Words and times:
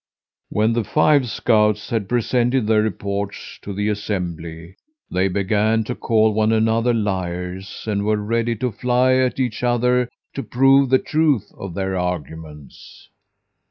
"When 0.49 0.73
the 0.73 0.83
five 0.83 1.29
scouts 1.29 1.91
had 1.91 2.09
presented 2.09 2.65
their 2.65 2.81
reports 2.81 3.59
to 3.61 3.71
the 3.71 3.87
assembly, 3.89 4.75
they 5.11 5.27
began 5.27 5.83
to 5.83 5.93
call 5.93 6.33
one 6.33 6.51
another 6.51 6.91
liars, 6.91 7.83
and 7.85 8.03
were 8.03 8.17
ready 8.17 8.55
to 8.55 8.71
fly 8.71 9.13
at 9.17 9.39
each 9.39 9.61
other 9.61 10.09
to 10.33 10.41
prove 10.41 10.89
the 10.89 10.97
truth 10.97 11.51
of 11.55 11.75
their 11.75 11.95
arguments. 11.95 13.09